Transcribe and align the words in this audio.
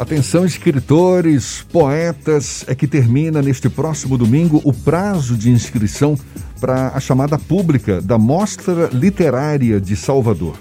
Atenção, 0.00 0.46
escritores, 0.46 1.62
poetas, 1.70 2.64
é 2.66 2.74
que 2.74 2.86
termina 2.86 3.42
neste 3.42 3.68
próximo 3.68 4.16
domingo 4.16 4.58
o 4.64 4.72
prazo 4.72 5.36
de 5.36 5.50
inscrição 5.50 6.18
para 6.58 6.88
a 6.94 6.98
chamada 6.98 7.38
pública 7.38 8.00
da 8.00 8.16
Mostra 8.16 8.88
Literária 8.94 9.78
de 9.78 9.94
Salvador. 9.94 10.56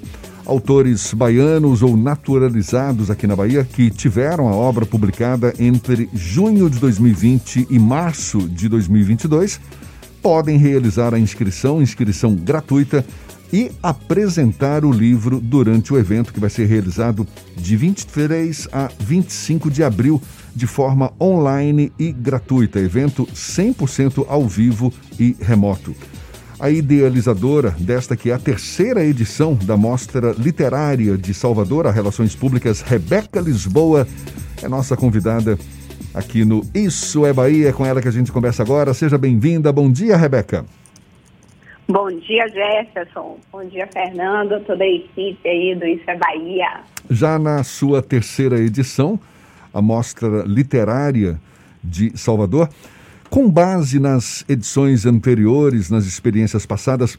Autores 0.45 1.13
baianos 1.13 1.81
ou 1.81 1.95
naturalizados 1.95 3.09
aqui 3.09 3.25
na 3.25 3.33
Bahia 3.33 3.63
que 3.63 3.89
tiveram 3.89 4.49
a 4.49 4.53
obra 4.53 4.85
publicada 4.85 5.53
entre 5.57 6.09
junho 6.13 6.69
de 6.69 6.77
2020 6.77 7.67
e 7.69 7.79
março 7.79 8.39
de 8.39 8.67
2022 8.67 9.57
podem 10.21 10.57
realizar 10.57 11.13
a 11.13 11.19
inscrição, 11.19 11.81
inscrição 11.81 12.35
gratuita 12.35 13.05
e 13.51 13.71
apresentar 13.81 14.85
o 14.85 14.91
livro 14.91 15.39
durante 15.39 15.93
o 15.93 15.97
evento 15.97 16.33
que 16.33 16.39
vai 16.39 16.49
ser 16.49 16.65
realizado 16.65 17.27
de 17.55 17.75
23 17.75 18.67
a 18.71 18.89
25 18.99 19.71
de 19.71 19.83
abril 19.83 20.21
de 20.55 20.67
forma 20.67 21.11
online 21.19 21.91
e 21.97 22.11
gratuita, 22.11 22.79
evento 22.79 23.25
100% 23.27 24.25
ao 24.27 24.47
vivo 24.47 24.93
e 25.19 25.35
remoto. 25.39 25.95
A 26.59 26.69
idealizadora 26.69 27.73
desta 27.79 28.17
que 28.17 28.31
é 28.31 28.33
a 28.33 28.39
terceira 28.39 29.03
edição 29.03 29.55
da 29.55 29.77
Mostra 29.77 30.35
Literária 30.37 31.17
de 31.17 31.33
Salvador, 31.33 31.87
a 31.87 31.91
Relações 31.91 32.35
Públicas, 32.35 32.81
Rebeca 32.81 33.39
Lisboa, 33.39 34.05
é 34.61 34.67
nossa 34.67 34.97
convidada 34.97 35.57
aqui 36.13 36.43
no 36.43 36.65
Isso 36.73 37.25
é 37.25 37.31
Bahia, 37.31 37.69
é 37.69 37.71
com 37.71 37.85
ela 37.85 38.01
que 38.01 38.09
a 38.09 38.11
gente 38.11 38.31
conversa 38.31 38.61
agora. 38.61 38.93
Seja 38.93 39.17
bem-vinda. 39.17 39.71
Bom 39.71 39.89
dia, 39.89 40.17
Rebeca. 40.17 40.65
Bom 41.91 42.07
dia, 42.19 42.47
Jefferson. 42.47 43.39
Bom 43.51 43.65
dia, 43.65 43.89
Fernando, 43.91 44.63
toda 44.63 44.83
a 44.83 44.87
equipe 44.87 45.49
aí 45.49 45.73
do 45.73 45.87
Isso 45.87 46.03
é 46.05 46.15
Bahia. 46.15 46.81
Já 47.09 47.39
na 47.39 47.63
sua 47.63 47.99
terceira 47.99 48.59
edição, 48.59 49.19
a 49.73 49.81
Mostra 49.81 50.43
Literária 50.45 51.41
de 51.83 52.15
Salvador, 52.15 52.69
com 53.27 53.49
base 53.49 53.99
nas 53.99 54.45
edições 54.47 55.07
anteriores, 55.07 55.89
nas 55.89 56.05
experiências 56.05 56.63
passadas, 56.63 57.17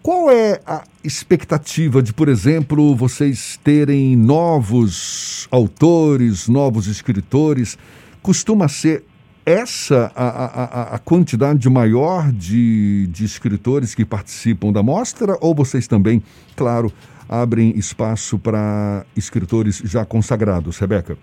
qual 0.00 0.30
é 0.30 0.60
a 0.64 0.84
expectativa 1.02 2.00
de, 2.00 2.12
por 2.12 2.28
exemplo, 2.28 2.94
vocês 2.94 3.58
terem 3.64 4.14
novos 4.14 5.48
autores, 5.50 6.46
novos 6.46 6.86
escritores? 6.86 7.76
Costuma 8.22 8.68
ser 8.68 9.02
essa 9.46 10.10
a, 10.14 10.26
a, 10.26 10.94
a 10.94 10.98
quantidade 10.98 11.68
maior 11.68 12.32
de, 12.32 13.06
de 13.08 13.24
escritores 13.24 13.94
que 13.94 14.04
participam 14.04 14.72
da 14.72 14.82
mostra 14.82 15.36
ou 15.40 15.54
vocês 15.54 15.86
também, 15.86 16.22
claro, 16.56 16.92
abrem 17.28 17.76
espaço 17.76 18.38
para 18.38 19.04
escritores 19.16 19.78
já 19.84 20.04
consagrados, 20.04 20.78
Rebeca? 20.78 21.16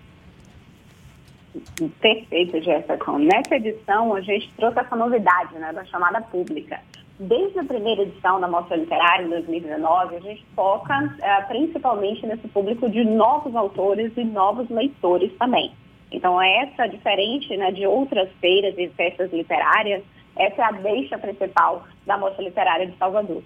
Perfeito, 2.00 2.62
Jefferson. 2.62 3.18
Nessa 3.18 3.56
edição, 3.56 4.14
a 4.14 4.20
gente 4.20 4.50
trouxe 4.56 4.78
essa 4.78 4.96
novidade 4.96 5.54
né, 5.54 5.72
da 5.72 5.84
chamada 5.84 6.20
pública. 6.20 6.80
Desde 7.18 7.58
a 7.58 7.64
primeira 7.64 8.02
edição 8.02 8.40
da 8.40 8.48
Mostra 8.48 8.76
Literária, 8.76 9.26
em 9.26 9.28
2019, 9.28 10.16
a 10.16 10.20
gente 10.20 10.44
foca 10.56 11.14
é, 11.20 11.42
principalmente 11.42 12.26
nesse 12.26 12.48
público 12.48 12.88
de 12.88 13.04
novos 13.04 13.54
autores 13.54 14.12
e 14.16 14.24
novos 14.24 14.68
leitores 14.70 15.30
também. 15.38 15.72
Então, 16.12 16.40
essa, 16.40 16.86
diferente 16.86 17.56
né, 17.56 17.72
de 17.72 17.86
outras 17.86 18.28
feiras 18.40 18.74
e 18.76 18.88
festas 18.88 19.32
literárias, 19.32 20.02
essa 20.36 20.62
é 20.62 20.64
a 20.64 20.72
deixa 20.72 21.18
principal 21.18 21.84
da 22.06 22.18
Mostra 22.18 22.44
Literária 22.44 22.86
de 22.86 22.96
Salvador. 22.96 23.42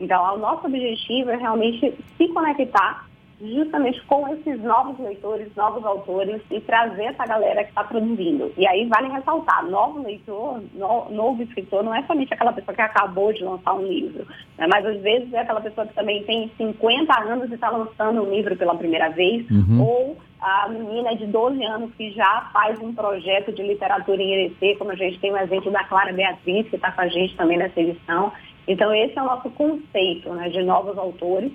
Então, 0.00 0.34
o 0.34 0.38
nosso 0.38 0.66
objetivo 0.66 1.30
é 1.30 1.36
realmente 1.36 1.94
se 2.16 2.28
conectar 2.28 3.06
justamente 3.40 4.02
com 4.06 4.26
esses 4.28 4.62
novos 4.62 4.98
leitores, 4.98 5.54
novos 5.54 5.84
autores 5.84 6.40
e 6.50 6.58
trazer 6.60 7.04
essa 7.04 7.26
galera 7.26 7.64
que 7.64 7.68
está 7.68 7.84
produzindo. 7.84 8.50
E 8.56 8.66
aí 8.66 8.86
vale 8.86 9.08
ressaltar, 9.08 9.64
novo 9.68 10.02
leitor, 10.02 10.62
no, 10.74 11.10
novo 11.10 11.42
escritor, 11.42 11.84
não 11.84 11.94
é 11.94 12.02
somente 12.04 12.32
aquela 12.32 12.52
pessoa 12.52 12.74
que 12.74 12.80
acabou 12.80 13.32
de 13.32 13.44
lançar 13.44 13.74
um 13.74 13.86
livro, 13.86 14.26
né? 14.56 14.66
mas 14.66 14.86
às 14.86 15.00
vezes 15.02 15.32
é 15.34 15.40
aquela 15.40 15.60
pessoa 15.60 15.86
que 15.86 15.94
também 15.94 16.22
tem 16.24 16.50
50 16.56 17.22
anos 17.24 17.50
e 17.50 17.54
está 17.54 17.68
lançando 17.68 18.22
um 18.22 18.30
livro 18.30 18.56
pela 18.56 18.74
primeira 18.74 19.10
vez, 19.10 19.48
uhum. 19.50 19.82
ou 19.82 20.16
a 20.40 20.68
menina 20.68 21.16
de 21.16 21.26
12 21.26 21.62
anos 21.64 21.94
que 21.94 22.10
já 22.12 22.50
faz 22.52 22.78
um 22.80 22.94
projeto 22.94 23.52
de 23.52 23.62
literatura 23.62 24.22
em 24.22 24.46
ERC, 24.46 24.76
como 24.76 24.90
a 24.90 24.94
gente 24.94 25.18
tem 25.18 25.32
o 25.32 25.38
exemplo 25.38 25.70
da 25.70 25.84
Clara 25.84 26.12
Beatriz, 26.12 26.68
que 26.68 26.76
está 26.76 26.92
com 26.92 27.00
a 27.00 27.08
gente 27.08 27.36
também 27.36 27.58
nessa 27.58 27.80
edição. 27.80 28.32
Então, 28.68 28.94
esse 28.94 29.18
é 29.18 29.22
o 29.22 29.26
nosso 29.26 29.48
conceito 29.50 30.32
né, 30.34 30.48
de 30.48 30.62
novos 30.62 30.98
autores 30.98 31.52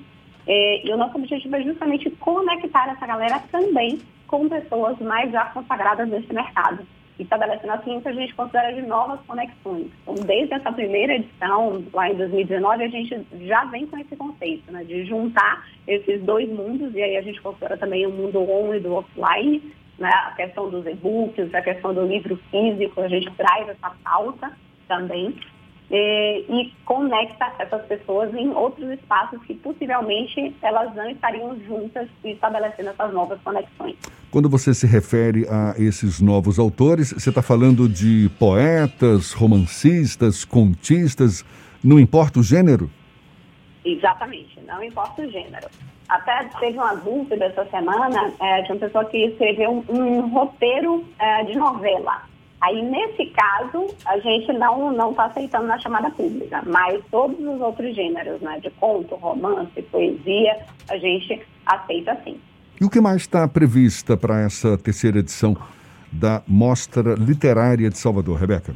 é, 0.47 0.85
e 0.85 0.91
o 0.91 0.97
nosso 0.97 1.17
objetivo 1.17 1.55
é 1.55 1.61
justamente 1.61 2.09
conectar 2.11 2.89
essa 2.89 3.05
galera 3.05 3.41
também 3.51 3.99
com 4.27 4.49
pessoas 4.49 4.97
mais 4.99 5.31
já 5.31 5.45
consagradas 5.45 6.07
nesse 6.07 6.33
mercado. 6.33 6.85
Estabelecendo 7.19 7.73
assim 7.73 7.99
que 7.99 8.07
a 8.07 8.13
gente 8.13 8.33
considera 8.33 8.73
de 8.73 8.81
novas 8.81 9.19
conexões. 9.27 9.87
Então, 10.01 10.15
desde 10.15 10.53
essa 10.53 10.71
primeira 10.71 11.15
edição, 11.15 11.83
lá 11.93 12.09
em 12.09 12.15
2019, 12.15 12.83
a 12.83 12.87
gente 12.87 13.27
já 13.41 13.65
vem 13.65 13.85
com 13.85 13.97
esse 13.97 14.15
conceito, 14.15 14.71
né, 14.71 14.83
de 14.83 15.05
juntar 15.05 15.67
esses 15.87 16.21
dois 16.23 16.49
mundos, 16.49 16.93
e 16.95 17.01
aí 17.01 17.17
a 17.17 17.21
gente 17.21 17.41
considera 17.41 17.77
também 17.77 18.05
o 18.07 18.11
mundo 18.11 18.41
on 18.41 18.73
e 18.73 18.79
do 18.79 18.95
offline, 18.95 19.61
né, 19.99 20.09
a 20.09 20.31
questão 20.31 20.69
dos 20.69 20.85
e-books, 20.85 21.53
a 21.53 21.61
questão 21.61 21.93
do 21.93 22.05
livro 22.05 22.39
físico, 22.49 23.01
a 23.01 23.07
gente 23.07 23.29
traz 23.31 23.69
essa 23.69 23.91
pauta 24.03 24.51
também 24.87 25.35
e, 25.91 26.45
e 26.49 26.73
conecta 26.85 27.51
essas 27.59 27.85
pessoas 27.85 28.33
em 28.33 28.49
outros 28.51 28.89
espaços 28.91 29.43
que 29.43 29.53
possivelmente 29.55 30.55
elas 30.61 30.95
não 30.95 31.09
estariam 31.09 31.59
juntas 31.67 32.07
e 32.23 32.31
estabelecendo 32.31 32.89
essas 32.89 33.13
novas 33.13 33.39
conexões. 33.41 33.95
Quando 34.31 34.49
você 34.49 34.73
se 34.73 34.87
refere 34.87 35.45
a 35.49 35.75
esses 35.77 36.21
novos 36.21 36.57
autores, 36.57 37.11
você 37.11 37.29
está 37.29 37.41
falando 37.41 37.89
de 37.89 38.29
poetas, 38.39 39.33
romancistas, 39.33 40.45
contistas, 40.45 41.43
não 41.83 41.99
importa 41.99 42.39
o 42.39 42.43
gênero? 42.43 42.89
Exatamente, 43.83 44.61
não 44.65 44.81
importa 44.81 45.21
o 45.23 45.29
gênero. 45.29 45.67
Até 46.07 46.45
teve 46.59 46.77
uma 46.77 46.95
dúvida 46.95 47.45
essa 47.45 47.65
semana 47.65 48.31
é, 48.39 48.61
de 48.61 48.71
uma 48.71 48.79
pessoa 48.79 49.03
que 49.05 49.17
escreveu 49.17 49.83
um, 49.89 50.01
um 50.01 50.29
roteiro 50.29 51.05
é, 51.19 51.43
de 51.45 51.57
novela. 51.57 52.30
Aí, 52.61 52.79
nesse 52.81 53.25
caso, 53.27 53.87
a 54.05 54.19
gente 54.19 54.53
não 54.53 55.09
está 55.11 55.25
aceitando 55.25 55.65
na 55.65 55.79
chamada 55.79 56.11
pública, 56.11 56.61
mas 56.67 57.03
todos 57.09 57.39
os 57.39 57.59
outros 57.59 57.95
gêneros, 57.95 58.39
né, 58.39 58.59
de 58.59 58.69
conto, 58.71 59.15
romance, 59.15 59.81
poesia, 59.83 60.59
a 60.87 60.97
gente 60.97 61.41
aceita 61.65 62.15
sim. 62.23 62.39
E 62.79 62.85
o 62.85 62.89
que 62.89 63.01
mais 63.01 63.23
está 63.23 63.47
prevista 63.47 64.15
para 64.15 64.41
essa 64.41 64.77
terceira 64.77 65.19
edição 65.19 65.57
da 66.11 66.43
Mostra 66.47 67.15
Literária 67.15 67.89
de 67.89 67.97
Salvador, 67.97 68.37
Rebeca? 68.39 68.75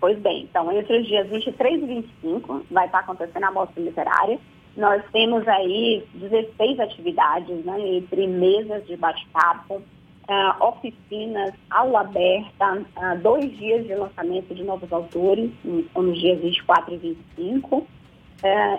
Pois 0.00 0.18
bem, 0.18 0.44
então, 0.44 0.70
entre 0.72 1.00
os 1.00 1.06
dias 1.06 1.28
23 1.28 1.82
e 1.82 1.86
25 1.86 2.66
vai 2.70 2.86
estar 2.86 3.00
acontecendo 3.00 3.44
a 3.44 3.50
Mostra 3.50 3.82
Literária. 3.82 4.38
Nós 4.76 5.02
temos 5.12 5.46
aí 5.48 6.04
16 6.14 6.78
atividades, 6.78 7.64
né, 7.64 7.80
entre 7.96 8.26
mesas 8.28 8.86
de 8.86 8.96
bate-papo, 8.96 9.82
uh, 10.30 10.64
oficinas, 10.64 11.52
aula 11.70 12.00
aberta, 12.00 12.86
uh, 12.96 13.18
dois 13.20 13.50
dias 13.58 13.84
de 13.86 13.94
lançamento 13.94 14.54
de 14.54 14.62
novos 14.62 14.90
autores, 14.92 15.50
nos 15.64 16.18
dias 16.18 16.40
24 16.40 16.94
e 16.94 17.16
25, 17.36 17.76
uh, 17.76 17.86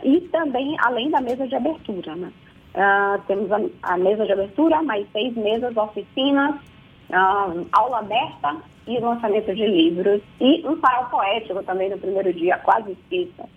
e 0.03 0.22
também 0.31 0.75
além 0.79 1.12
da 1.12 1.19
mesa 1.19 1.45
de 1.47 1.56
abertura. 1.56 2.16
Né? 2.16 2.31
Uh, 2.73 3.22
temos 3.28 3.51
a, 3.51 3.59
a, 3.84 3.97
mesa 3.97 4.25
de 4.25 4.31
abertura, 4.31 4.81
mais 4.81 5.06
seis 5.12 5.35
mesas, 5.35 5.75
oficinas, 5.75 6.56
aula 7.73 8.00
aberta 8.00 8.56
e 8.88 8.97
lançamento 8.97 9.53
de 9.53 9.68
livros, 9.68 10.22
e 10.39 10.66
um 10.66 10.78
farol 10.78 11.09
poético 11.09 11.62
também 11.63 11.89
no 11.89 11.97
primeiro 11.97 12.33
dia, 12.33 12.57
quase 12.59 12.94
esqueça. 12.94 13.50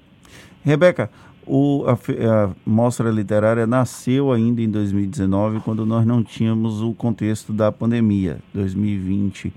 Rebeca, 0.64 1.08
o, 1.46 1.84
a, 1.86 1.92
a, 1.92 2.50
mostra 2.66 3.10
literária 3.10 3.66
nasceu 3.66 4.32
ainda 4.32 4.60
em 4.60 4.70
2019, 4.70 5.60
quando 5.60 5.84
nós 5.84 6.06
não 6.06 6.22
tínhamos 6.22 6.82
o 6.82 6.94
contexto 6.94 7.52
da 7.52 7.70
pandemia. 7.70 8.38
2020 8.52 9.52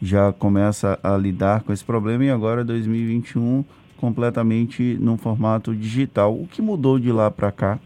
já 0.00 0.32
começa 0.32 0.98
a 1.02 1.16
lidar 1.16 1.62
com 1.62 1.72
esse 1.72 1.84
problema 1.84 2.24
e 2.24 2.30
agora 2.30 2.64
2021 2.64 3.64
completamente 3.96 4.96
no 5.00 5.16
formato 5.16 5.74
digital. 5.74 6.34
O 6.34 6.46
que 6.46 6.60
mudou 6.60 6.98
de 6.98 7.10
lá 7.10 7.30
para 7.30 7.50
cá? 7.50 7.78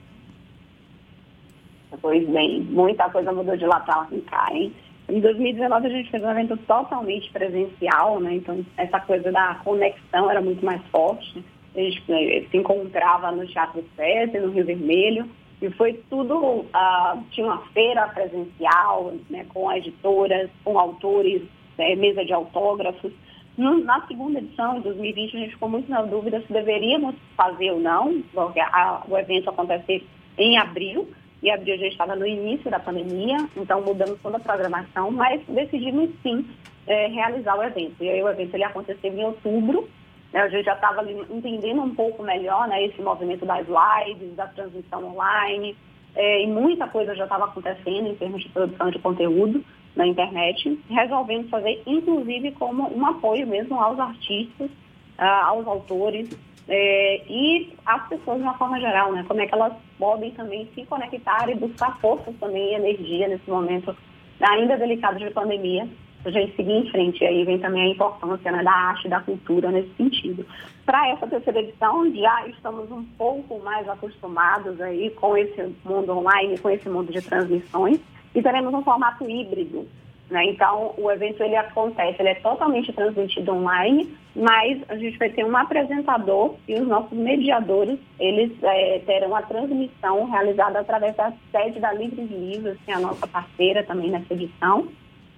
Pois 2.00 2.28
bem, 2.28 2.62
muita 2.62 3.08
coisa 3.10 3.32
mudou 3.32 3.56
de 3.56 3.66
lá 3.66 3.80
para 3.80 4.06
cá, 4.26 4.48
hein? 4.52 4.72
Em 5.08 5.20
2019 5.20 5.86
a 5.86 5.90
gente 5.90 6.10
fez 6.10 6.22
um 6.22 6.30
evento 6.30 6.56
totalmente 6.58 7.30
presencial, 7.32 8.20
né? 8.20 8.36
Então 8.36 8.64
essa 8.76 9.00
coisa 9.00 9.30
da 9.30 9.56
conexão 9.64 10.30
era 10.30 10.40
muito 10.40 10.64
mais 10.64 10.80
forte 10.86 11.44
gente 11.74 12.02
eh, 12.08 12.44
se 12.50 12.56
encontrava 12.56 13.30
no 13.30 13.46
Teatro 13.46 13.84
Sete, 13.96 14.38
no 14.38 14.50
Rio 14.50 14.64
Vermelho, 14.64 15.28
e 15.62 15.70
foi 15.70 15.92
tudo, 16.08 16.36
uh, 16.36 17.22
tinha 17.30 17.46
uma 17.46 17.58
feira 17.72 18.08
presencial, 18.08 19.12
né, 19.28 19.44
com 19.50 19.70
editoras, 19.70 20.48
com 20.64 20.78
autores, 20.78 21.42
né, 21.76 21.94
mesa 21.96 22.24
de 22.24 22.32
autógrafos. 22.32 23.12
Na 23.58 24.06
segunda 24.06 24.38
edição, 24.38 24.78
em 24.78 24.80
2020, 24.80 25.36
a 25.36 25.40
gente 25.40 25.52
ficou 25.52 25.68
muito 25.68 25.90
na 25.90 26.00
dúvida 26.00 26.40
se 26.46 26.50
deveríamos 26.50 27.14
fazer 27.36 27.72
ou 27.72 27.80
não, 27.80 28.22
porque 28.32 28.58
a, 28.58 29.02
o 29.06 29.18
evento 29.18 29.50
acontecer 29.50 30.02
em 30.38 30.56
abril, 30.56 31.06
e 31.42 31.50
abril 31.50 31.76
gente 31.76 31.92
estava 31.92 32.16
no 32.16 32.26
início 32.26 32.70
da 32.70 32.78
pandemia, 32.78 33.36
então 33.54 33.82
mudamos 33.82 34.18
toda 34.22 34.38
a 34.38 34.40
programação, 34.40 35.10
mas 35.10 35.42
decidimos 35.46 36.08
sim 36.22 36.46
é, 36.86 37.06
realizar 37.08 37.56
o 37.56 37.62
evento. 37.62 38.02
E 38.02 38.08
aí 38.08 38.22
o 38.22 38.28
evento 38.28 38.54
ele 38.54 38.64
aconteceu 38.64 39.12
em 39.12 39.24
outubro, 39.24 39.82
né, 39.82 39.90
a 40.32 40.48
gente 40.48 40.64
já 40.64 40.74
estava 40.74 41.04
entendendo 41.10 41.82
um 41.82 41.94
pouco 41.94 42.22
melhor 42.22 42.68
né, 42.68 42.84
esse 42.84 43.00
movimento 43.02 43.44
das 43.44 43.66
lives, 43.66 44.36
da 44.36 44.46
transmissão 44.46 45.04
online, 45.12 45.76
é, 46.14 46.42
e 46.42 46.46
muita 46.46 46.86
coisa 46.88 47.14
já 47.14 47.24
estava 47.24 47.46
acontecendo 47.46 48.08
em 48.08 48.14
termos 48.14 48.42
de 48.42 48.48
produção 48.48 48.90
de 48.90 48.98
conteúdo 48.98 49.64
na 49.96 50.06
internet, 50.06 50.78
resolvendo 50.88 51.48
fazer, 51.48 51.82
inclusive, 51.86 52.52
como 52.52 52.96
um 52.96 53.06
apoio 53.06 53.46
mesmo 53.46 53.80
aos 53.80 53.98
artistas, 53.98 54.70
aos 55.18 55.66
autores 55.66 56.30
é, 56.68 57.22
e 57.28 57.72
às 57.84 58.08
pessoas 58.08 58.38
de 58.38 58.44
uma 58.44 58.56
forma 58.56 58.80
geral, 58.80 59.12
né? 59.12 59.24
Como 59.26 59.40
é 59.40 59.46
que 59.46 59.54
elas 59.54 59.74
podem 59.98 60.30
também 60.30 60.68
se 60.74 60.86
conectar 60.86 61.50
e 61.50 61.56
buscar 61.56 61.98
forças 62.00 62.34
também 62.38 62.72
e 62.72 62.74
energia 62.74 63.28
nesse 63.28 63.50
momento 63.50 63.94
ainda 64.40 64.76
delicado 64.76 65.18
de 65.18 65.30
pandemia, 65.30 65.86
a 66.24 66.30
gente 66.30 66.54
seguir 66.56 66.72
em 66.72 66.90
frente. 66.90 67.22
E 67.22 67.26
aí 67.26 67.44
vem 67.44 67.58
também 67.58 67.82
a 67.82 67.94
importância 67.94 68.52
né, 68.52 68.62
da 68.62 68.72
arte, 68.72 69.08
da 69.08 69.20
cultura 69.20 69.70
nesse 69.70 69.92
sentido. 69.94 70.44
Para 70.84 71.08
essa 71.10 71.26
terceira 71.26 71.60
edição, 71.60 72.12
já 72.14 72.46
estamos 72.48 72.90
um 72.90 73.04
pouco 73.16 73.58
mais 73.60 73.88
acostumados 73.88 74.80
aí 74.80 75.10
com 75.10 75.36
esse 75.36 75.74
mundo 75.84 76.18
online, 76.18 76.58
com 76.58 76.70
esse 76.70 76.88
mundo 76.88 77.12
de 77.12 77.22
transmissões, 77.22 78.00
e 78.34 78.42
teremos 78.42 78.72
um 78.74 78.82
formato 78.82 79.28
híbrido. 79.28 79.86
Né? 80.30 80.44
Então, 80.46 80.94
o 80.96 81.10
evento 81.10 81.42
ele 81.42 81.56
acontece, 81.56 82.20
ele 82.20 82.28
é 82.28 82.34
totalmente 82.36 82.92
transmitido 82.92 83.52
online, 83.52 84.16
mas 84.34 84.80
a 84.88 84.94
gente 84.94 85.18
vai 85.18 85.28
ter 85.28 85.44
um 85.44 85.56
apresentador 85.56 86.54
e 86.68 86.74
os 86.74 86.86
nossos 86.86 87.18
mediadores, 87.18 87.98
eles 88.18 88.52
é, 88.62 89.00
terão 89.00 89.34
a 89.34 89.42
transmissão 89.42 90.30
realizada 90.30 90.78
através 90.78 91.16
da 91.16 91.32
sede 91.50 91.80
da 91.80 91.92
Livres 91.92 92.30
Livros, 92.30 92.78
que 92.84 92.92
é 92.92 92.94
a 92.94 93.00
nossa 93.00 93.26
parceira 93.26 93.82
também 93.82 94.10
nessa 94.10 94.32
edição. 94.32 94.86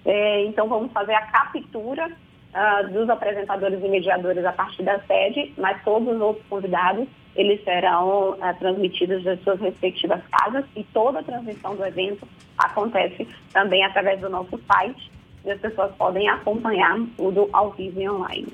É, 0.05 0.45
então, 0.45 0.67
vamos 0.67 0.91
fazer 0.91 1.13
a 1.13 1.21
captura 1.27 2.07
uh, 2.07 2.91
dos 2.91 3.09
apresentadores 3.09 3.83
e 3.83 3.87
mediadores 3.87 4.43
a 4.45 4.51
partir 4.51 4.83
da 4.83 4.99
sede, 5.01 5.53
mas 5.57 5.81
todos 5.83 6.15
os 6.15 6.21
outros 6.21 6.45
convidados, 6.47 7.07
eles 7.35 7.63
serão 7.63 8.31
uh, 8.31 8.59
transmitidos 8.59 9.23
das 9.23 9.41
suas 9.41 9.59
respectivas 9.59 10.21
casas 10.31 10.65
e 10.75 10.83
toda 10.85 11.19
a 11.19 11.23
transmissão 11.23 11.75
do 11.75 11.85
evento 11.85 12.27
acontece 12.57 13.27
também 13.51 13.83
através 13.83 14.19
do 14.19 14.29
nosso 14.29 14.59
site 14.71 15.11
e 15.45 15.51
as 15.51 15.59
pessoas 15.59 15.93
podem 15.95 16.29
acompanhar 16.29 16.97
tudo 17.17 17.49
ao 17.51 17.71
vivo 17.71 17.99
e 17.99 18.09
online. 18.09 18.47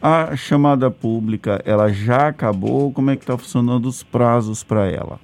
A 0.00 0.34
chamada 0.36 0.90
pública, 0.90 1.62
ela 1.64 1.88
já 1.88 2.28
acabou? 2.28 2.92
Como 2.92 3.10
é 3.10 3.16
que 3.16 3.22
está 3.22 3.38
funcionando 3.38 3.86
os 3.86 4.02
prazos 4.02 4.62
para 4.62 4.90
ela? 4.90 5.18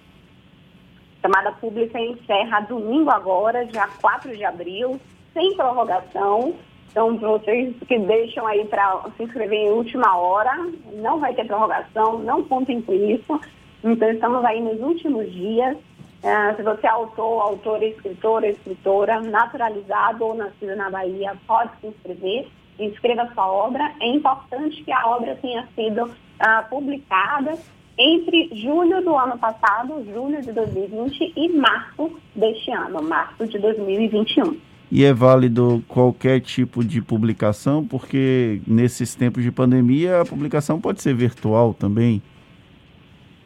chamada 1.20 1.52
pública 1.52 2.00
encerra 2.00 2.60
domingo 2.60 3.10
agora, 3.10 3.66
dia 3.66 3.86
4 4.00 4.36
de 4.36 4.44
abril, 4.44 4.98
sem 5.32 5.54
prorrogação. 5.54 6.54
Então, 6.90 7.16
vocês 7.18 7.76
que 7.86 7.98
deixam 7.98 8.46
aí 8.46 8.64
para 8.64 9.04
se 9.16 9.22
inscrever 9.22 9.58
em 9.58 9.70
última 9.70 10.16
hora, 10.16 10.52
não 10.94 11.20
vai 11.20 11.34
ter 11.34 11.46
prorrogação, 11.46 12.18
não 12.20 12.42
contem 12.42 12.80
com 12.80 12.92
isso. 12.92 13.40
Então, 13.84 14.10
estamos 14.10 14.44
aí 14.44 14.60
nos 14.60 14.80
últimos 14.80 15.30
dias. 15.32 15.76
É, 16.22 16.54
se 16.54 16.62
você 16.62 16.86
é 16.86 16.90
autor, 16.90 17.42
autora, 17.42 17.84
escritora, 17.84 18.48
escritora, 18.48 19.20
naturalizado 19.20 20.24
ou 20.24 20.34
nascido 20.34 20.74
na 20.74 20.90
Bahia, 20.90 21.36
pode 21.46 21.70
se 21.80 21.86
inscrever. 21.86 22.48
Inscreva 22.78 23.30
sua 23.34 23.46
obra. 23.46 23.92
É 24.00 24.08
importante 24.08 24.82
que 24.82 24.90
a 24.90 25.06
obra 25.08 25.36
tenha 25.36 25.68
sido 25.74 26.04
uh, 26.04 26.68
publicada 26.68 27.56
entre 27.96 28.50
julho 28.54 29.02
do 29.02 29.16
ano 29.16 29.36
passado, 29.38 30.04
julho 30.12 30.40
de 30.40 30.52
2020, 30.52 31.32
e 31.36 31.48
março 31.50 32.18
deste 32.34 32.70
ano, 32.70 33.02
março 33.02 33.46
de 33.46 33.58
2021 33.58 34.67
e 34.90 35.04
é 35.04 35.12
válido 35.12 35.82
qualquer 35.86 36.40
tipo 36.40 36.82
de 36.84 37.02
publicação, 37.02 37.86
porque 37.86 38.60
nesses 38.66 39.14
tempos 39.14 39.42
de 39.42 39.52
pandemia 39.52 40.22
a 40.22 40.24
publicação 40.24 40.80
pode 40.80 41.02
ser 41.02 41.14
virtual 41.14 41.74
também. 41.74 42.22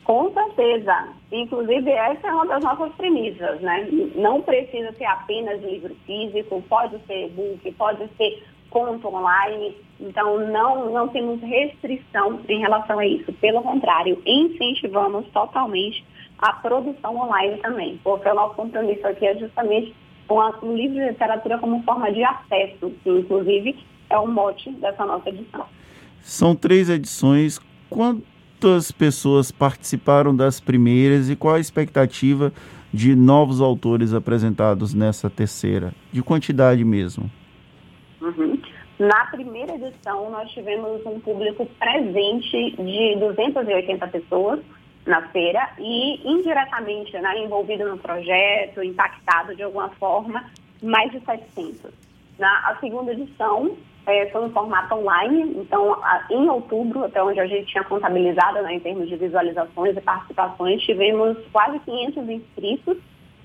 Com 0.05 0.33
certeza. 0.33 1.09
Inclusive, 1.31 1.91
essa 1.91 2.29
é 2.29 2.33
uma 2.33 2.47
das 2.47 2.63
nossas 2.63 2.93
premissas, 2.95 3.61
né? 3.61 3.89
Não 4.15 4.43
precisa 4.43 4.93
ser 4.93 5.05
apenas 5.05 5.63
livro 5.63 5.95
físico, 6.07 6.63
pode 6.69 6.99
ser 7.07 7.27
e-book, 7.27 7.73
pode 7.73 8.07
ser 8.17 8.43
conto 8.71 9.09
online. 9.09 9.77
Então, 10.01 10.39
não, 10.49 10.93
não 10.93 11.09
temos 11.09 11.41
restrição 11.41 12.41
em 12.49 12.61
relação 12.61 12.99
a 12.99 13.07
isso. 13.07 13.33
Pelo 13.35 13.63
contrário, 13.63 14.21
incentivamos 14.27 15.27
totalmente 15.33 16.05
a 16.39 16.53
produção 16.55 17.17
online 17.17 17.59
também, 17.59 18.01
porque 18.03 18.29
o 18.29 18.35
nosso 18.35 18.55
compromisso 18.57 19.07
aqui 19.07 19.27
é 19.27 19.39
justamente 19.39 19.95
um 20.63 20.77
livro 20.77 20.99
de 20.99 21.09
literatura 21.09 21.59
como 21.59 21.83
forma 21.83 22.13
de 22.13 22.23
acesso, 22.23 22.93
que 23.03 23.11
inclusive 23.11 23.79
é 24.11 24.19
o 24.19 24.27
mote 24.27 24.71
dessa 24.73 25.05
nossa 25.05 25.29
edição. 25.29 25.65
São 26.21 26.55
três 26.55 26.89
edições. 26.89 27.61
Quantas 27.91 28.93
pessoas 28.93 29.51
participaram 29.51 30.35
das 30.35 30.61
primeiras 30.61 31.29
e 31.29 31.37
qual 31.37 31.57
a 31.57 31.61
expectativa 31.61 32.53
de 32.93 33.17
novos 33.17 33.61
autores 33.61 34.15
apresentados 34.15 34.95
nessa 34.95 35.29
terceira? 35.29 35.93
De 36.13 36.23
quantidade 36.23 36.85
mesmo. 36.85 37.31
Uhum. 38.21 38.59
Na 38.99 39.27
primeira 39.27 39.75
edição, 39.75 40.31
nós 40.31 40.49
tivemos 40.53 41.05
um 41.05 41.19
público 41.19 41.67
presente 41.79 42.77
de 42.77 43.17
280 43.19 44.07
pessoas, 44.09 44.61
na 45.07 45.23
feira 45.29 45.71
e 45.79 46.21
indiretamente 46.25 47.17
né, 47.19 47.39
envolvido 47.39 47.89
no 47.89 47.99
projeto, 47.99 48.83
impactado 48.83 49.55
de 49.55 49.63
alguma 49.63 49.89
forma, 49.91 50.45
mais 50.83 51.11
de 51.11 51.21
700. 51.21 51.91
Na 52.39 52.71
a 52.71 52.77
segunda 52.77 53.13
edição 53.13 53.77
é, 54.07 54.27
foi 54.31 54.45
um 54.45 54.51
formato 54.51 54.95
online, 54.95 55.55
então 55.57 55.95
a, 56.03 56.25
em 56.31 56.49
outubro, 56.49 57.05
até 57.05 57.23
onde 57.23 57.41
a 57.41 57.47
gente 57.47 57.67
tinha 57.67 57.85
contabilizado 57.85 58.63
né, 58.63 58.75
em 58.75 58.81
termos 58.81 59.09
de 59.09 59.17
visualizações 59.17 59.97
e 59.97 60.01
participações, 60.01 60.83
tivemos 60.83 61.37
quase 61.53 61.79
500 61.81 62.29
inscritos 62.29 62.97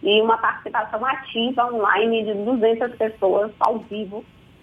e 0.02 0.22
uma 0.22 0.38
participação 0.38 1.04
ativa 1.06 1.74
online 1.74 2.24
de 2.24 2.34
200 2.34 2.96
pessoas 2.96 3.52
ao 3.60 3.80
vivo 3.80 4.18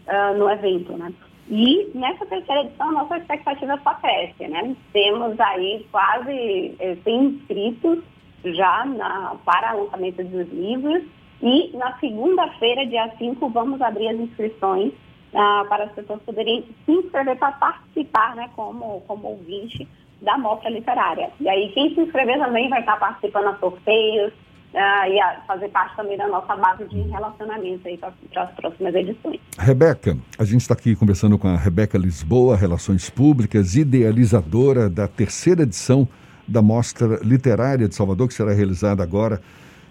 uh, 0.07 0.39
no 0.39 0.49
evento. 0.49 0.93
Né? 0.97 1.13
E 1.49 1.91
nessa 1.95 2.25
terceira 2.27 2.63
edição, 2.63 2.89
a 2.89 2.93
nossa 2.93 3.19
expectativa 3.19 3.79
só 3.83 3.95
cresce, 3.95 4.49
né? 4.49 4.75
Temos 4.93 5.39
aí 5.39 5.87
quase 5.91 6.75
eh, 6.79 6.97
100 7.05 7.25
inscritos 7.25 7.99
já 8.45 8.85
na, 8.85 9.37
para 9.45 9.77
o 9.77 9.85
lançamento 9.85 10.25
dos 10.25 10.49
livros. 10.49 11.03
E 11.43 11.77
na 11.77 11.99
segunda-feira, 11.99 12.87
dia 12.87 13.11
5, 13.19 13.49
vamos 13.51 13.81
abrir 13.83 14.09
as 14.09 14.17
inscrições 14.19 14.93
ah, 15.35 15.67
para 15.69 15.85
as 15.85 15.93
pessoas 15.93 16.23
poderem 16.23 16.65
se 16.85 16.93
inscrever 16.93 17.37
para 17.37 17.53
participar, 17.53 18.35
né, 18.37 18.49
como, 18.55 19.03
como 19.03 19.29
ouvinte 19.29 19.87
da 20.23 20.39
mostra 20.39 20.71
literária. 20.71 21.31
E 21.41 21.49
aí, 21.49 21.71
quem 21.73 21.95
se 21.95 22.01
inscrever 22.01 22.39
também 22.39 22.69
vai 22.71 22.81
estar 22.81 22.99
participando 22.99 23.49
a 23.49 23.57
sorteios, 23.57 24.33
uh, 24.75 25.09
e 25.09 25.21
a 25.21 25.41
fazer 25.47 25.69
parte 25.69 25.97
também 25.97 26.19
da 26.19 26.27
nossa 26.27 26.55
base 26.57 26.85
de 26.85 27.01
relacionamento 27.03 27.87
aí 27.87 27.97
para 27.97 28.13
as 28.43 28.51
próximas 28.55 28.95
edições. 28.95 29.41
Rebeca, 29.59 30.17
a 30.39 30.45
gente 30.45 30.63
está 30.63 30.75
aqui 30.75 30.95
conversando 30.97 31.39
com 31.39 31.49
a 31.49 31.57
Rebeca 31.57 31.97
Lisboa, 31.97 32.57
Relações 32.57 33.09
Públicas, 33.09 33.77
idealizadora 33.77 34.91
da 34.91 35.07
terceira 35.07 35.63
edição 35.63 36.09
da 36.47 36.61
Mostra 36.61 37.21
Literária 37.23 37.89
de 37.89 37.95
Salvador, 37.95 38.29
que 38.29 38.35
será 38.35 38.53
realizada 38.53 39.03
agora 39.03 39.41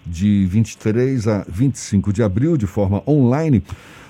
de 0.06 0.46
23 0.46 1.26
a 1.26 1.44
25 1.48 2.12
de 2.12 2.22
abril, 2.22 2.56
de 2.56 2.66
forma 2.66 3.02
online. 3.08 3.62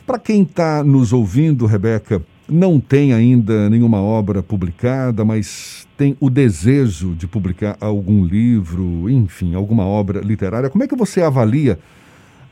Para 0.06 0.18
quem 0.18 0.42
está 0.42 0.82
nos 0.82 1.12
ouvindo, 1.12 1.64
Rebeca, 1.64 2.20
não 2.48 2.78
tem 2.78 3.12
ainda 3.12 3.70
nenhuma 3.70 4.00
obra 4.00 4.42
publicada, 4.42 5.24
mas 5.24 5.86
tem 5.96 6.16
o 6.20 6.28
desejo 6.28 7.14
de 7.14 7.26
publicar 7.26 7.76
algum 7.80 8.24
livro, 8.24 9.08
enfim, 9.08 9.54
alguma 9.54 9.84
obra 9.84 10.20
literária, 10.20 10.68
como 10.68 10.84
é 10.84 10.88
que 10.88 10.96
você 10.96 11.22
avalia 11.22 11.78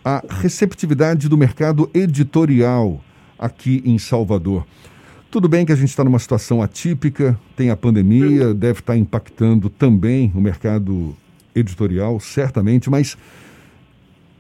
a 0.05 0.23
receptividade 0.29 1.29
do 1.29 1.37
mercado 1.37 1.91
editorial 1.93 3.01
aqui 3.39 3.83
em 3.85 3.99
Salvador? 3.99 4.67
Tudo 5.31 5.49
bem 5.49 5.65
que 5.65 5.73
a 5.73 5.77
gente 5.77 5.89
está 5.89 6.05
numa 6.05 6.19
situação 6.19 6.63
atípica, 6.63 7.39
tem 7.57 7.71
a 7.71 7.77
pandemia, 7.77 8.53
deve 8.53 8.81
estar 8.81 8.97
impactando 8.97 9.71
também 9.71 10.31
o 10.35 10.41
mercado 10.41 11.17
editorial, 11.55 12.19
certamente, 12.21 12.91
mas 12.91 13.17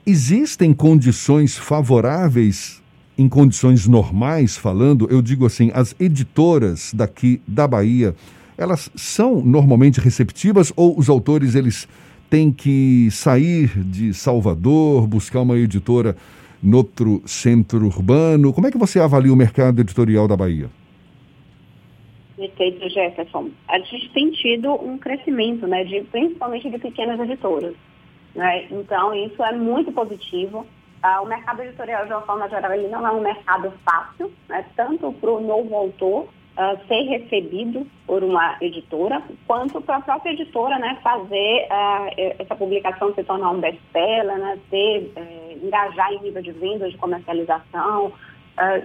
existem 0.04 0.74
condições 0.74 1.56
favoráveis 1.56 2.81
em 3.16 3.28
condições 3.28 3.86
normais 3.86 4.56
falando, 4.56 5.06
eu 5.10 5.20
digo 5.20 5.46
assim, 5.46 5.70
as 5.74 5.94
editoras 6.00 6.92
daqui 6.94 7.40
da 7.46 7.66
Bahia, 7.68 8.14
elas 8.56 8.90
são 8.94 9.42
normalmente 9.42 10.00
receptivas 10.00 10.72
ou 10.76 10.98
os 10.98 11.08
autores 11.08 11.54
eles 11.54 11.88
têm 12.30 12.50
que 12.50 13.10
sair 13.10 13.68
de 13.84 14.14
Salvador, 14.14 15.06
buscar 15.06 15.42
uma 15.42 15.56
editora 15.58 16.16
no 16.62 16.78
outro 16.78 17.22
centro 17.26 17.84
urbano? 17.84 18.52
Como 18.52 18.66
é 18.66 18.70
que 18.70 18.78
você 18.78 19.00
avalia 19.00 19.32
o 19.32 19.36
mercado 19.36 19.80
editorial 19.80 20.28
da 20.28 20.36
Bahia? 20.36 20.70
Perfeito, 22.36 22.88
Jefferson. 22.88 23.50
A 23.68 23.78
gente 23.80 24.08
tem 24.10 24.30
tido 24.30 24.72
um 24.72 24.96
crescimento, 24.96 25.66
né, 25.66 25.84
de, 25.84 26.00
principalmente 26.04 26.70
de 26.70 26.78
pequenas 26.78 27.20
editoras. 27.20 27.74
Né? 28.34 28.66
Então, 28.70 29.14
isso 29.14 29.42
é 29.42 29.52
muito 29.52 29.92
positivo. 29.92 30.66
Ah, 31.02 31.20
o 31.20 31.26
mercado 31.26 31.62
editorial, 31.62 32.06
de 32.06 32.12
uma 32.12 32.22
forma 32.22 32.48
geral, 32.48 32.72
ele 32.72 32.86
não 32.86 33.04
é 33.04 33.10
um 33.10 33.20
mercado 33.20 33.72
fácil, 33.84 34.32
né? 34.48 34.64
tanto 34.76 35.12
para 35.14 35.32
o 35.32 35.40
novo 35.40 35.74
autor 35.74 36.22
uh, 36.22 36.86
ser 36.86 37.02
recebido 37.08 37.84
por 38.06 38.22
uma 38.22 38.56
editora, 38.60 39.20
quanto 39.44 39.80
para 39.80 39.96
a 39.96 40.00
própria 40.00 40.30
editora 40.30 40.78
né? 40.78 40.96
fazer 41.02 41.66
uh, 41.66 42.38
essa 42.38 42.54
publicação 42.54 43.12
se 43.14 43.24
tornar 43.24 43.50
um 43.50 43.58
best-seller, 43.58 44.38
né? 44.38 44.56
uh, 44.72 45.66
engajar 45.66 46.12
em 46.12 46.20
nível 46.20 46.40
de 46.40 46.52
vendas, 46.52 46.92
de 46.92 46.98
comercialização, 46.98 48.12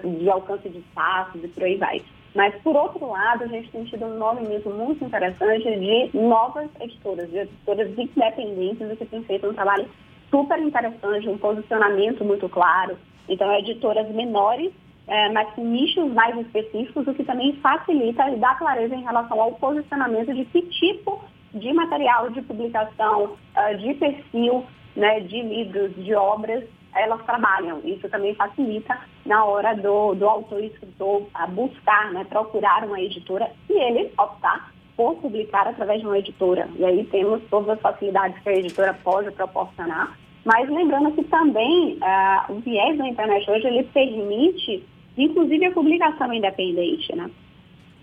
de 0.02 0.30
alcance 0.30 0.70
de 0.70 0.80
espaços 0.80 1.44
e 1.44 1.48
por 1.50 1.64
aí 1.64 1.76
vai. 1.76 2.02
Mas, 2.34 2.56
por 2.62 2.76
outro 2.76 3.06
lado, 3.10 3.44
a 3.44 3.48
gente 3.48 3.70
tem 3.70 3.84
tido 3.84 4.06
um 4.06 4.18
movimento 4.18 4.70
muito 4.70 5.04
interessante 5.04 5.64
de 5.64 6.18
novas 6.18 6.70
editoras, 6.80 7.30
de 7.30 7.40
editoras 7.40 7.90
independentes 7.90 8.98
que 8.98 9.06
têm 9.06 9.24
feito 9.24 9.50
um 9.50 9.54
trabalho 9.54 9.88
super 10.30 10.60
interessante, 10.60 11.30
um 11.30 11.38
posicionamento 11.38 12.24
muito 12.24 12.48
claro. 12.50 12.98
Então, 13.28 13.52
editoras 13.54 14.10
menores, 14.14 14.72
é, 15.08 15.30
mas 15.32 15.50
com 15.54 15.64
nichos 15.66 16.12
mais 16.14 16.38
específicos, 16.38 17.08
o 17.08 17.14
que 17.14 17.24
também 17.24 17.54
facilita 17.58 18.30
e 18.30 18.38
dá 18.38 18.56
clareza 18.56 18.96
em 18.96 19.04
relação 19.04 19.40
ao 19.42 19.54
posicionamento 19.54 20.34
de 20.34 20.46
que 20.46 20.62
tipo 20.64 21.22
de 21.54 21.72
material 21.74 22.30
de 22.30 22.42
publicação, 22.42 23.36
uh, 23.56 23.78
de 23.78 23.94
perfil, 23.96 24.66
né, 24.96 25.22
de 25.22 25.42
livros, 25.42 25.96
de 25.96 26.14
obras 26.14 26.64
elas 26.96 27.24
trabalham. 27.26 27.80
Isso 27.84 28.10
também 28.10 28.34
facilita 28.36 28.98
na 29.26 29.46
hora 29.46 29.76
do, 29.76 30.16
do 30.16 30.28
autor 30.28 30.64
e 30.64 30.68
escritor 30.68 31.28
a 31.34 31.46
buscar, 31.46 32.12
né, 32.12 32.26
procurar 32.26 32.84
uma 32.86 33.00
editora 33.00 33.52
e 33.70 33.74
ele 33.74 34.12
optar 34.18 34.72
por 34.98 35.16
publicar 35.18 35.68
através 35.68 36.02
de 36.02 36.08
uma 36.08 36.18
editora. 36.18 36.68
E 36.76 36.84
aí 36.84 37.06
temos 37.06 37.42
todas 37.52 37.70
as 37.70 37.80
facilidades 37.80 38.42
que 38.42 38.50
a 38.50 38.58
editora 38.58 38.94
pode 39.04 39.30
proporcionar. 39.32 40.18
Mas 40.44 40.68
lembrando 40.68 41.12
que 41.12 41.24
também 41.26 42.00
uh, 42.02 42.52
o 42.52 42.60
viés 42.62 42.98
da 42.98 43.08
internet 43.08 43.50
hoje 43.50 43.68
ele 43.68 43.84
permite, 43.84 44.84
inclusive, 45.16 45.66
a 45.66 45.72
publicação 45.72 46.34
independente, 46.34 47.16
né? 47.16 47.30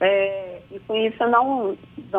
É, 0.01 0.61
e 0.71 0.79
com 0.81 0.95
isso 0.95 1.23
eu 1.23 1.31
não 1.31 1.77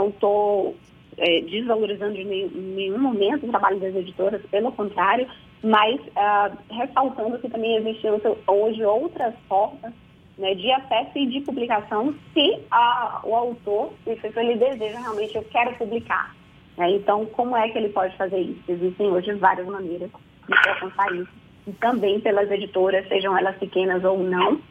estou 0.09 0.75
é, 1.17 1.41
desvalorizando 1.41 2.17
em 2.17 2.25
nenhum, 2.25 2.49
nenhum 2.75 2.99
momento 2.99 3.45
o 3.45 3.49
trabalho 3.49 3.79
das 3.79 3.95
editoras, 3.95 4.41
pelo 4.49 4.71
contrário, 4.71 5.27
mas 5.63 5.99
uh, 6.01 6.57
ressaltando 6.69 7.39
que 7.39 7.49
também 7.49 7.75
existem 7.77 8.11
hoje 8.47 8.83
outras 8.83 9.33
formas 9.47 9.93
né, 10.37 10.53
de 10.55 10.71
acesso 10.71 11.17
e 11.17 11.27
de 11.27 11.41
publicação 11.41 12.13
se 12.33 12.59
a, 12.69 13.21
o 13.23 13.35
autor, 13.35 13.93
se 14.03 14.39
ele 14.39 14.55
deseja 14.55 14.99
realmente, 14.99 15.35
eu 15.35 15.43
quero 15.43 15.75
publicar. 15.75 16.35
Né? 16.77 16.91
Então, 16.91 17.25
como 17.27 17.55
é 17.55 17.69
que 17.69 17.77
ele 17.77 17.89
pode 17.89 18.15
fazer 18.17 18.39
isso? 18.39 18.61
Existem 18.67 19.07
hoje 19.07 19.33
várias 19.33 19.67
maneiras 19.67 20.09
de 20.09 20.69
alcançar 20.69 21.13
isso. 21.15 21.31
E 21.67 21.71
também 21.73 22.19
pelas 22.19 22.49
editoras, 22.51 23.07
sejam 23.07 23.37
elas 23.37 23.57
pequenas 23.57 24.03
ou 24.03 24.19
não, 24.19 24.61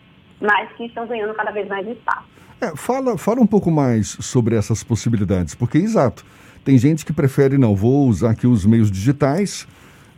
mas 0.41 0.71
que 0.73 0.87
estão 0.87 1.07
ganhando 1.07 1.35
cada 1.35 1.51
vez 1.51 1.67
mais 1.67 1.87
espaço. 1.89 2.29
É, 2.61 2.77
fala, 2.77 3.19
fala 3.19 3.41
um 3.41 3.47
pouco 3.47 3.71
mais 3.71 4.17
sobre 4.21 4.55
essas 4.55 4.85
possibilidades, 4.85 5.55
porque, 5.55 5.79
exato, 5.79 6.25
tem 6.65 6.79
gente 6.79 7.05
que 7.05 7.13
prefere, 7.13 7.59
não, 7.59 7.75
vou 7.75 8.07
usar 8.07 8.31
aqui 8.31 8.47
os 8.47 8.65
meios 8.65 8.91
digitais, 8.91 9.67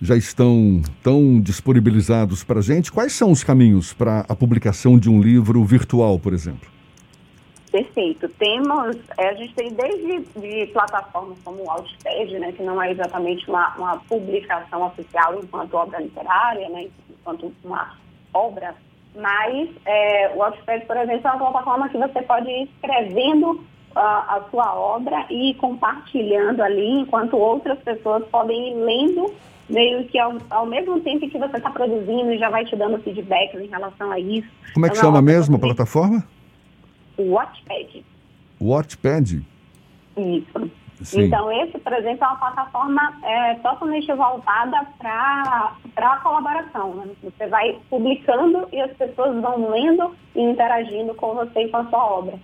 já 0.00 0.16
estão 0.16 0.82
tão 1.02 1.40
disponibilizados 1.40 2.44
para 2.44 2.58
a 2.58 2.62
gente. 2.62 2.92
Quais 2.92 3.12
são 3.12 3.30
os 3.30 3.42
caminhos 3.42 3.92
para 3.92 4.20
a 4.28 4.34
publicação 4.34 4.98
de 4.98 5.08
um 5.08 5.20
livro 5.20 5.64
virtual, 5.64 6.18
por 6.18 6.32
exemplo? 6.32 6.68
Perfeito. 7.70 8.28
Temos, 8.28 8.96
é, 9.18 9.28
a 9.28 9.34
gente 9.34 9.54
tem 9.54 9.72
desde 9.72 10.20
de 10.40 10.66
plataformas 10.72 11.38
como 11.44 11.64
o 11.64 11.70
Outpad, 11.70 12.38
né, 12.38 12.52
que 12.52 12.62
não 12.62 12.80
é 12.80 12.92
exatamente 12.92 13.48
uma, 13.48 13.74
uma 13.76 13.96
publicação 13.98 14.86
oficial 14.86 15.38
enquanto 15.42 15.74
obra 15.74 16.00
literária, 16.00 16.68
né, 16.70 16.88
enquanto 17.10 17.52
uma 17.64 17.98
obra, 18.32 18.74
mas 19.14 19.68
é, 19.84 20.32
o 20.34 20.42
Outpad, 20.42 20.86
por 20.86 20.96
exemplo, 20.96 21.26
é 21.26 21.30
uma 21.32 21.50
plataforma 21.50 21.88
que 21.88 21.98
você 21.98 22.22
pode 22.22 22.48
ir 22.48 22.68
escrevendo 22.74 23.64
a, 23.98 24.36
a, 24.36 24.42
sua 24.50 24.74
obra 24.74 25.26
e 25.30 25.54
compartilhando 25.54 26.62
ali, 26.62 27.00
enquanto 27.00 27.36
outras 27.36 27.78
pessoas 27.80 28.24
podem 28.28 28.72
ir 28.72 28.74
lendo 28.74 29.34
meio 29.68 30.04
que 30.06 30.18
ao, 30.18 30.36
ao 30.50 30.66
mesmo 30.66 31.00
tempo 31.00 31.28
que 31.28 31.38
você 31.38 31.56
está 31.56 31.70
produzindo 31.70 32.32
e 32.32 32.38
já 32.38 32.50
vai 32.50 32.64
te 32.64 32.76
dando 32.76 32.98
feedbacks 33.02 33.60
em 33.60 33.66
relação 33.66 34.10
a 34.12 34.18
isso. 34.18 34.48
Como 34.74 34.86
é 34.86 34.90
que 34.90 34.96
então, 34.96 35.10
chama 35.10 35.22
mesmo 35.22 35.56
a 35.56 35.58
plataforma? 35.58 36.24
Watchpad. 37.18 38.04
Watchpad? 38.60 39.42
Isso. 40.16 40.70
Sim. 41.02 41.24
Então, 41.24 41.52
esse, 41.52 41.78
por 41.78 41.92
exemplo, 41.92 42.24
é 42.24 42.26
uma 42.26 42.36
plataforma 42.36 43.18
é, 43.22 43.54
totalmente 43.56 44.10
voltada 44.14 44.86
para 44.98 45.76
a 45.96 46.16
colaboração. 46.22 46.94
Né? 46.94 47.08
Você 47.22 47.46
vai 47.48 47.78
publicando 47.90 48.66
e 48.72 48.80
as 48.80 48.92
pessoas 48.96 49.40
vão 49.42 49.70
lendo 49.70 50.16
e 50.34 50.40
interagindo 50.42 51.14
com 51.14 51.34
você 51.34 51.64
e 51.64 51.68
com 51.68 51.76
a 51.78 51.84
sua 51.86 52.04
obra. 52.04 52.38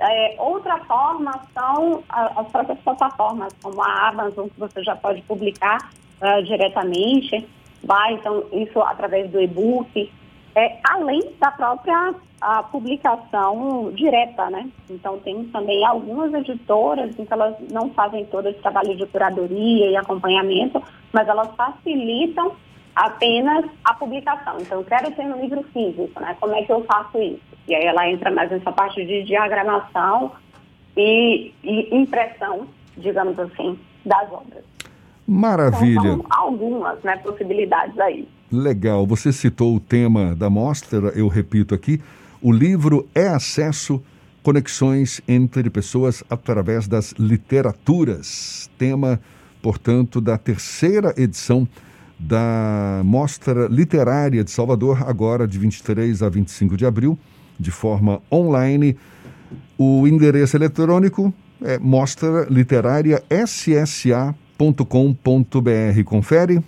É, 0.00 0.34
outra 0.38 0.78
forma 0.84 1.32
são 1.52 2.02
as 2.08 2.48
próprias 2.48 2.78
plataformas, 2.80 3.52
como 3.62 3.82
a 3.82 4.08
Amazon, 4.08 4.48
que 4.48 4.58
você 4.58 4.82
já 4.82 4.96
pode 4.96 5.20
publicar 5.22 5.90
uh, 6.22 6.42
diretamente, 6.42 7.46
vai, 7.84 8.14
então, 8.14 8.44
isso 8.50 8.80
através 8.80 9.30
do 9.30 9.38
e-book, 9.38 10.10
é, 10.54 10.78
além 10.88 11.34
da 11.38 11.50
própria 11.50 12.14
a 12.40 12.62
publicação 12.62 13.92
direta, 13.92 14.48
né? 14.48 14.70
Então, 14.88 15.18
tem 15.18 15.44
também 15.48 15.84
algumas 15.84 16.32
editoras 16.32 17.14
que 17.14 17.26
elas 17.30 17.54
não 17.70 17.90
fazem 17.90 18.24
todo 18.24 18.48
esse 18.48 18.58
trabalho 18.60 18.96
de 18.96 19.06
curadoria 19.06 19.90
e 19.90 19.96
acompanhamento, 19.96 20.82
mas 21.12 21.28
elas 21.28 21.54
facilitam 21.54 22.52
apenas 22.96 23.66
a 23.84 23.92
publicação. 23.92 24.56
Então, 24.58 24.78
eu 24.78 24.84
quero 24.84 25.10
ter 25.12 25.26
um 25.26 25.38
livro 25.38 25.62
físico, 25.64 26.18
né? 26.18 26.34
Como 26.40 26.54
é 26.54 26.62
que 26.62 26.72
eu 26.72 26.82
faço 26.84 27.20
isso? 27.20 27.49
E 27.70 27.74
aí 27.76 27.84
ela 27.84 28.10
entra 28.10 28.32
mais 28.32 28.50
nessa 28.50 28.72
parte 28.72 29.06
de 29.06 29.22
diagramação 29.22 30.32
e, 30.96 31.54
e 31.62 31.96
impressão, 31.96 32.66
digamos 32.96 33.38
assim, 33.38 33.78
das 34.04 34.30
obras. 34.32 34.64
Maravilha. 35.24 36.00
Então, 36.00 36.16
são 36.16 36.26
algumas 36.30 37.00
né, 37.04 37.16
possibilidades 37.18 37.96
aí. 38.00 38.28
Legal. 38.50 39.06
Você 39.06 39.32
citou 39.32 39.76
o 39.76 39.78
tema 39.78 40.34
da 40.34 40.50
mostra, 40.50 41.12
eu 41.14 41.28
repito 41.28 41.72
aqui. 41.72 42.02
O 42.42 42.50
livro 42.50 43.08
é 43.14 43.28
acesso, 43.28 44.02
conexões 44.42 45.20
entre 45.28 45.70
pessoas 45.70 46.24
através 46.28 46.88
das 46.88 47.12
literaturas. 47.12 48.68
Tema, 48.76 49.20
portanto, 49.62 50.20
da 50.20 50.36
terceira 50.36 51.14
edição 51.16 51.68
da 52.18 53.00
Mostra 53.04 53.68
Literária 53.68 54.42
de 54.42 54.50
Salvador, 54.50 55.08
agora 55.08 55.46
de 55.46 55.56
23 55.56 56.20
a 56.20 56.28
25 56.28 56.76
de 56.76 56.84
abril, 56.84 57.16
de 57.60 57.70
forma 57.70 58.22
online. 58.32 58.96
O 59.78 60.06
endereço 60.06 60.56
eletrônico 60.56 61.32
é 61.62 61.78
mostra 61.78 62.46
literária 62.48 63.22
Confere? 66.02 66.62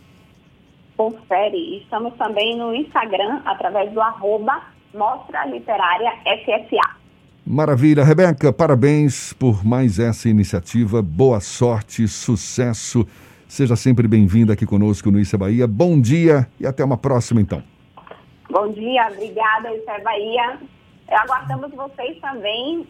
Confere. 0.97 1.79
Estamos 1.83 2.15
também 2.17 2.57
no 2.57 2.75
Instagram, 2.75 3.41
através 3.45 3.93
do 3.93 4.01
arroba 4.01 4.63
Mostra 4.95 5.47
Literária 5.47 6.13
SSA. 6.27 6.97
Maravilha, 7.45 8.05
Rebeca, 8.05 8.53
parabéns 8.53 9.33
por 9.33 9.65
mais 9.65 9.99
essa 9.99 10.29
iniciativa. 10.29 11.03
Boa 11.03 11.41
sorte, 11.41 12.07
sucesso. 12.07 13.07
Seja 13.49 13.75
sempre 13.75 14.07
bem-vinda 14.07 14.53
aqui 14.53 14.65
conosco 14.65 15.11
no 15.11 15.19
Isa 15.19 15.37
Bahia. 15.37 15.67
Bom 15.67 16.01
dia 16.01 16.47
e 16.61 16.67
até 16.67 16.85
uma 16.85 16.97
próxima, 16.97 17.41
então. 17.41 17.63
Bom 18.49 18.71
dia, 18.73 19.09
obrigada, 19.09 19.75
Isa 19.75 19.99
Bahia. 20.05 20.59
Aguardamos 21.15 21.71
vocês 21.73 22.19
também 22.21 22.87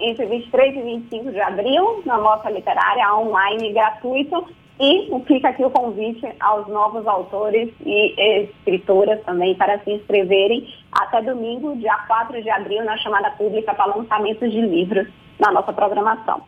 entre 0.00 0.26
23 0.26 0.76
e 0.76 0.82
25 0.82 1.30
de 1.30 1.40
abril 1.40 2.02
na 2.06 2.18
Mostra 2.18 2.50
Literária 2.50 3.14
online 3.14 3.72
gratuito 3.72 4.46
e 4.80 5.10
fica 5.26 5.50
aqui 5.50 5.64
o 5.64 5.70
convite 5.70 6.26
aos 6.40 6.66
novos 6.66 7.06
autores 7.06 7.72
e 7.84 8.42
escritoras 8.44 9.22
também 9.24 9.54
para 9.54 9.78
se 9.80 9.92
inscreverem 9.92 10.66
até 10.90 11.22
domingo, 11.22 11.76
dia 11.76 11.96
4 12.06 12.42
de 12.42 12.50
abril, 12.50 12.84
na 12.84 12.96
chamada 12.96 13.30
pública 13.32 13.74
para 13.74 13.94
lançamentos 13.94 14.50
de 14.50 14.60
livros 14.60 15.06
na 15.38 15.52
nossa 15.52 15.72
programação. 15.72 16.42